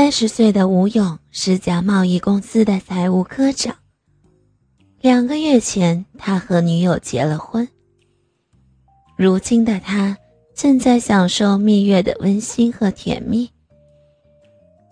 [0.00, 3.74] 三十岁的吴勇是家贸易公司的财务科长。
[5.00, 7.68] 两个月前，他和女友结了婚。
[9.16, 10.16] 如今的他
[10.54, 13.50] 正在享受蜜月的温馨和甜蜜，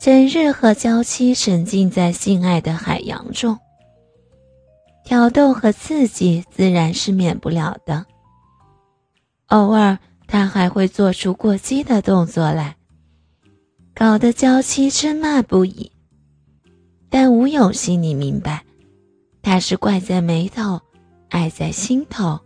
[0.01, 3.57] 整日和娇妻沉浸在性爱的海洋中。
[5.05, 8.05] 挑逗和刺激自然是免不了的，
[9.47, 12.75] 偶尔他还会做出过激的动作来。
[13.99, 15.91] 搞得娇妻嗔骂不已，
[17.09, 18.63] 但吴勇心里明白，
[19.41, 20.79] 他是怪在眉头，
[21.31, 22.39] 爱在心头。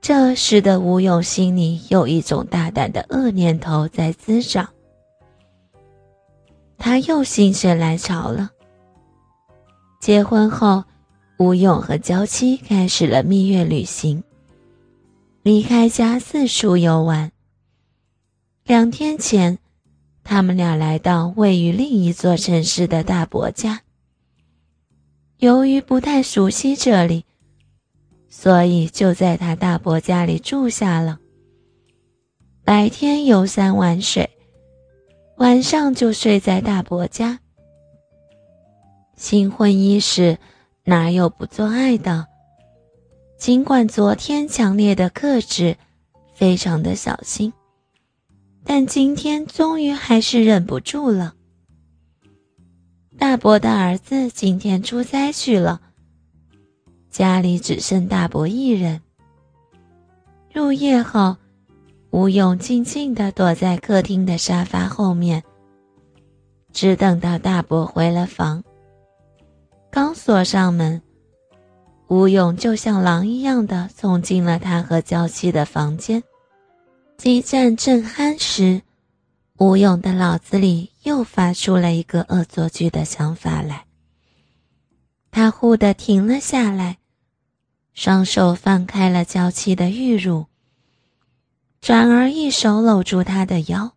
[0.00, 4.66] 这使得吴勇心里有一种大胆的恶念头在滋长。
[6.78, 8.52] 他又心血来潮了。
[10.00, 10.82] 结婚后，
[11.38, 14.24] 吴勇和娇妻开始了蜜月旅行，
[15.42, 17.30] 离开家四处游玩。
[18.64, 19.58] 两天前。
[20.24, 23.82] 他们俩来到位于另一座城市的大伯家。
[25.38, 27.26] 由于不太熟悉这里，
[28.28, 31.20] 所以就在他大伯家里住下了。
[32.64, 34.30] 白天游山玩水，
[35.36, 37.40] 晚上就睡在大伯家。
[39.16, 40.38] 新婚伊始，
[40.84, 42.26] 哪有不做爱的？
[43.36, 45.76] 尽管昨天强烈的克制，
[46.32, 47.52] 非常的小心。
[48.64, 51.34] 但今天终于还是忍不住了。
[53.16, 55.80] 大伯的儿子今天出差去了，
[57.10, 59.00] 家里只剩大伯一人。
[60.52, 61.36] 入夜后，
[62.10, 65.42] 吴勇静静地躲在客厅的沙发后面，
[66.72, 68.64] 只等到大伯回了房。
[69.90, 71.02] 刚锁上门，
[72.08, 76.22] 吴勇就像狼一样的冲进了他和娇妻的房间。
[77.16, 78.82] 激战正酣时，
[79.58, 83.86] 吴勇的脑子里又发出了一个恶作剧的想法来。
[85.30, 86.98] 他忽地停了下来，
[87.94, 90.46] 双手放开了娇妻的玉乳，
[91.80, 93.94] 转而一手搂住她的腰，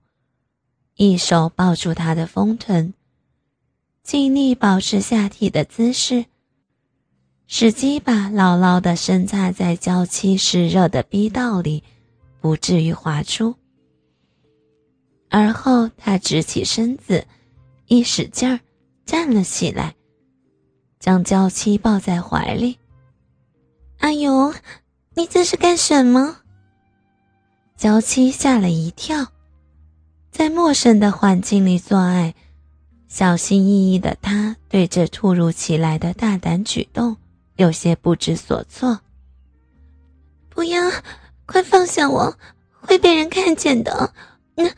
[0.96, 2.94] 一手抱住她的丰臀，
[4.04, 6.26] 尽力保持下体的姿势，
[7.46, 11.84] 使鸡巴牢牢地深插在娇妻湿热的逼道里。
[12.48, 13.54] 不至于滑出。
[15.30, 17.28] 而后，他直起身子，
[17.88, 18.58] 一使劲儿，
[19.06, 19.94] 站了起来，
[20.98, 22.80] 将娇妻抱在怀里。
[24.00, 24.54] “哎呦，
[25.14, 26.38] 你这是干什么？”
[27.76, 29.28] 娇妻吓了一跳，
[30.32, 32.34] 在陌生的环境里做爱，
[33.10, 37.18] 小心翼翼的他对这突如其来的大胆举动
[37.58, 39.02] 有些不知所措。
[40.48, 40.90] “不要！”
[41.48, 42.38] 快放下我，
[42.82, 44.14] 会被人看见的。
[44.54, 44.70] 那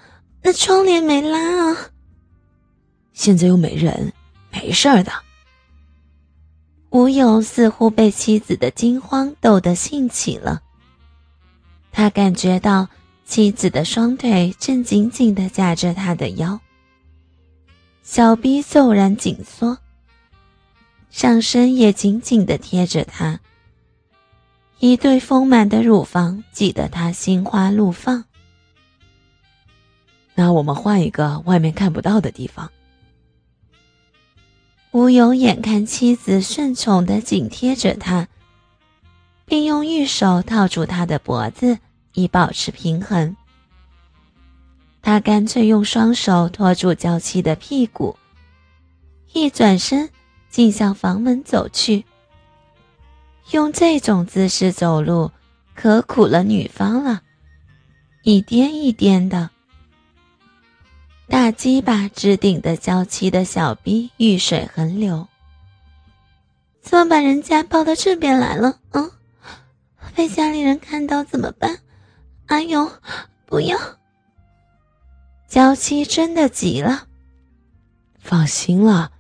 [0.41, 1.89] 那窗帘没拉啊。
[3.11, 4.13] 现在又没人，
[4.51, 5.11] 没事的。
[6.91, 10.61] 吴勇似乎被妻子的惊慌逗得兴起了，
[11.91, 12.87] 他感觉到
[13.25, 16.59] 妻子的双腿正紧紧地夹着他的腰，
[18.01, 19.77] 小臂骤然紧缩，
[21.09, 23.39] 上身也紧紧地贴着他。
[24.79, 28.23] 一对丰满的乳房挤得他心花怒放。
[30.35, 32.71] 那我们换一个外面看不到的地方。
[34.91, 38.29] 吴勇眼看妻子顺从的紧贴着他，
[39.45, 41.77] 并用玉手套住他的脖子
[42.13, 43.35] 以保持平衡。
[45.01, 48.17] 他干脆用双手托住娇妻的屁股，
[49.33, 50.09] 一转身，
[50.49, 52.05] 竟向房门走去。
[53.51, 55.31] 用这种姿势走路，
[55.73, 57.21] 可苦了女方了。
[58.21, 59.49] 一颠一颠的，
[61.27, 65.27] 大鸡巴直顶的娇妻的小逼，遇水横流。
[66.81, 68.79] 怎么把人家抱到这边来了？
[68.91, 69.09] 嗯，
[70.15, 71.79] 被家里人看到怎么办？
[72.47, 72.91] 哎呦，
[73.45, 73.77] 不要！
[75.47, 77.07] 娇妻真的急了。
[78.19, 79.11] 放心了，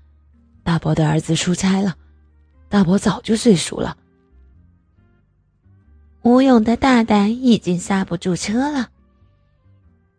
[0.63, 1.95] 大伯的儿子出差了，
[2.69, 3.97] 大伯早就睡熟了。
[6.21, 8.89] 吴勇的大胆已经刹不住车了，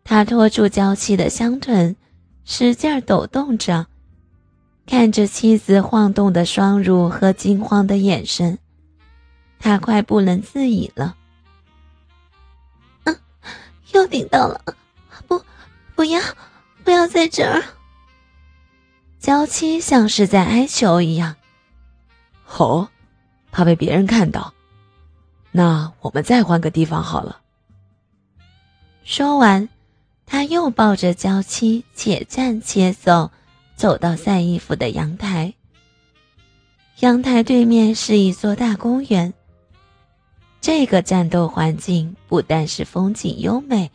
[0.02, 1.94] 他拖住娇妻的香臀，
[2.44, 3.87] 使劲抖动着，
[4.87, 8.58] 看着妻子晃动的双乳和惊慌的眼神，
[9.58, 11.17] 他快不能自已了。
[13.05, 13.17] 嗯，
[13.93, 14.61] 又顶到了，
[15.29, 15.43] 不，
[15.94, 16.20] 不要，
[16.82, 17.62] 不要在这儿。
[19.19, 21.37] 娇妻像是在哀求一样。
[22.56, 22.88] 哦，
[23.52, 24.55] 怕被别人看到，
[25.52, 27.41] 那我们再换个地方好了。
[29.05, 29.69] 说完。
[30.32, 33.32] 他又抱着娇妻，且战且走，
[33.75, 35.52] 走到晒衣服的阳台。
[37.00, 39.35] 阳台对面是一座大公园。
[40.61, 43.91] 这个战斗环境不但是风景优美，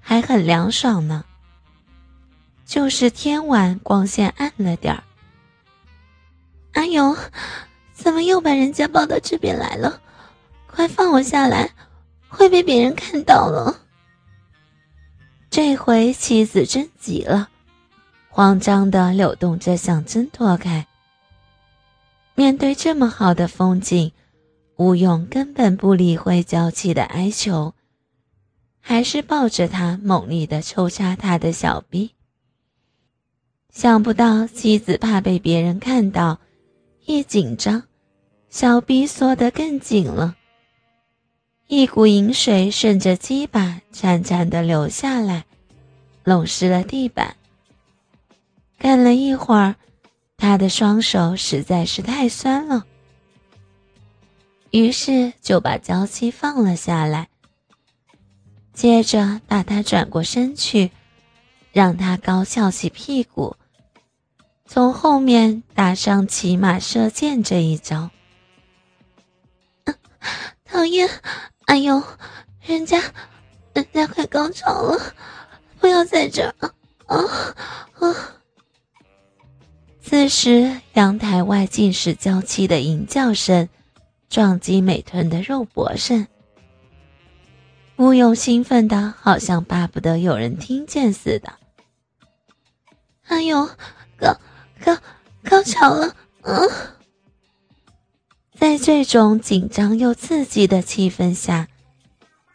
[0.00, 1.24] 还很凉爽呢。
[2.66, 5.02] 就是天晚光线暗了点儿。
[6.74, 7.16] 阿勇，
[7.94, 9.98] 怎么又把人家抱到这边来了？
[10.72, 11.70] 快放我下来，
[12.28, 13.80] 会被别人看到了。
[15.50, 17.48] 这回妻子真急了，
[18.28, 20.86] 慌张的扭动着想挣脱开。
[22.34, 24.12] 面对这么好的风景，
[24.76, 27.74] 吴勇根本不理会娇妻的哀求，
[28.80, 32.12] 还是抱着她猛力的抽插他的小臂。
[33.70, 36.38] 想不到妻子怕被别人看到，
[37.04, 37.82] 一紧张，
[38.48, 40.36] 小臂缩得更紧了。
[41.72, 45.44] 一股饮水顺着鸡巴潺潺的流下来，
[46.24, 47.36] 弄湿了地板。
[48.76, 49.76] 干了一会儿，
[50.36, 52.84] 他的双手实在是太酸了，
[54.72, 57.28] 于是就把娇妻放了下来，
[58.72, 60.90] 接着把他转过身去，
[61.70, 63.54] 让他高翘起屁股，
[64.66, 68.10] 从后面打上骑马射箭这一招。
[70.70, 71.08] 讨厌！
[71.66, 72.02] 哎呦，
[72.62, 73.02] 人家，
[73.74, 75.14] 人家快高潮了，
[75.80, 76.54] 不要在这儿
[77.06, 77.18] 啊
[77.98, 78.14] 啊！
[80.00, 83.68] 此时阳台外尽是娇妻的淫叫声，
[84.28, 86.26] 撞击美臀的肉搏声。
[87.96, 91.52] 吴勇兴奋的好像巴不得有人听见似的。
[93.24, 93.66] 哎呦，
[94.16, 94.36] 高
[94.84, 94.96] 高
[95.42, 96.70] 高潮了，嗯。
[98.60, 101.66] 在这种紧张又刺激的气氛下，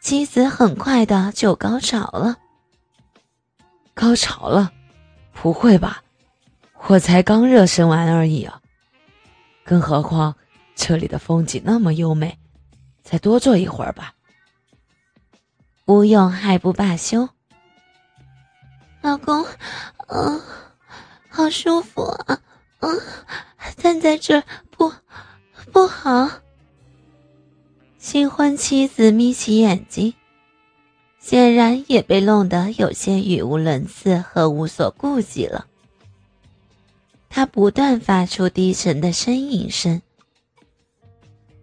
[0.00, 2.36] 妻子很快的就高潮了。
[3.92, 4.70] 高潮了？
[5.32, 6.04] 不会吧？
[6.86, 8.60] 我才刚热身完而已啊！
[9.64, 10.36] 更何况
[10.76, 12.38] 这里的风景那么优美，
[13.02, 14.14] 再多坐一会儿吧。
[15.86, 17.28] 吴勇还不罢休。
[19.00, 19.44] 老公，
[20.06, 20.40] 嗯，
[21.28, 22.38] 好舒服啊，
[22.78, 23.00] 嗯，
[23.76, 24.92] 站在这儿不。
[25.76, 26.30] 不好！
[27.98, 30.14] 新婚妻子眯起眼睛，
[31.20, 35.66] 显然也被弄得有些语无伦次和无所顾忌了。
[37.28, 40.00] 他不断发出低沉的呻吟声，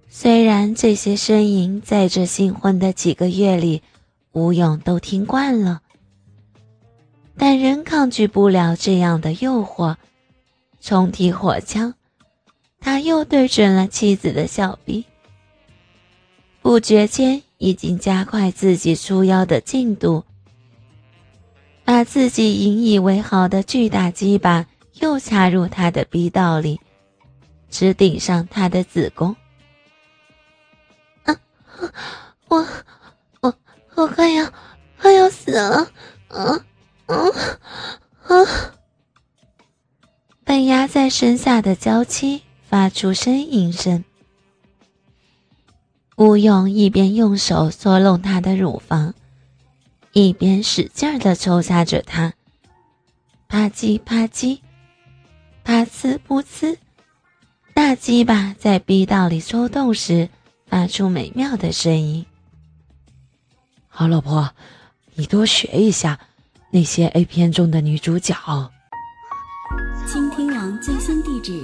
[0.07, 3.81] 虽然这些呻吟在这新婚的几个月里，
[4.33, 5.81] 吴勇都听惯了，
[7.35, 9.95] 但仍抗拒不了这样的诱惑，
[10.79, 11.95] 重提火枪。
[12.83, 15.05] 他又对准了妻子的小臂，
[16.61, 20.25] 不觉间已经加快自己出腰的进度，
[21.85, 24.65] 把自己引以为豪的巨大鸡巴
[24.95, 26.81] 又插入他的逼道里，
[27.69, 29.33] 直顶上他的子宫。
[31.23, 31.39] 啊，
[32.49, 32.67] 我
[33.39, 33.55] 我
[33.95, 34.51] 我快要
[34.99, 35.89] 快要死了！
[36.27, 36.65] 啊
[37.05, 37.15] 啊
[38.27, 38.35] 啊！
[40.43, 42.43] 被压在身下的娇妻。
[42.73, 44.03] 发出呻吟声。
[46.15, 49.13] 吴勇一边用手搓弄她的乳房，
[50.11, 52.33] 一边使劲的抽插着她，
[53.47, 54.57] 啪叽啪叽，
[55.63, 56.75] 啪呲噗呲，
[57.75, 60.27] 大鸡巴在逼道里抽动时
[60.65, 62.25] 发出美妙的声音。
[63.87, 64.49] 好老婆，
[65.13, 66.19] 你多学一下
[66.71, 68.35] 那些 A 片中的女主角。
[70.07, 71.63] 倾听网最新地址。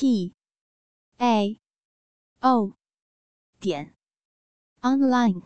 [0.00, 0.32] p
[1.18, 1.58] a
[2.40, 2.72] o
[3.58, 3.96] 点
[4.80, 5.42] online。